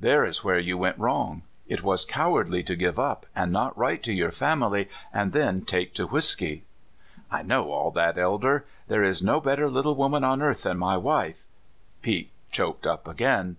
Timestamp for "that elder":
7.90-8.64